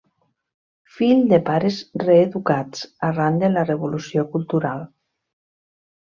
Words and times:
Fill 0.93 1.19
de 1.33 1.37
pares 1.49 1.75
reeducats 2.03 2.81
arran 3.09 3.37
de 3.43 3.51
la 3.57 3.65
Revolució 3.67 4.23
Cultural. 4.37 4.81